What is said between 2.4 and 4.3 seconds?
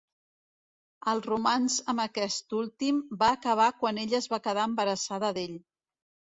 últim va acabar quan ella